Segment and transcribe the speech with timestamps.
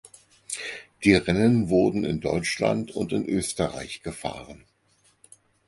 [1.03, 4.65] Die Rennen wurden in Deutschland und in Österreich gefahren.